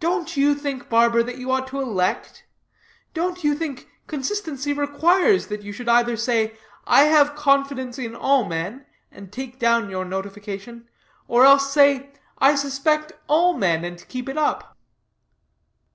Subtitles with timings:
[0.00, 2.46] Don't you think, barber, that you ought to elect?
[3.12, 8.46] Don't you think consistency requires that you should either say 'I have confidence in all
[8.46, 10.88] men,' and take down your notification;
[11.28, 14.78] or else say, 'I suspect all men,' and keep it up."